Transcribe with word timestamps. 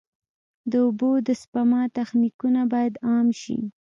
د 0.71 0.73
اوبو 0.85 1.11
د 1.27 1.29
سپما 1.41 1.81
تخنیکونه 1.97 2.61
باید 2.73 2.93
عام 3.07 3.27
شي. 3.41 3.59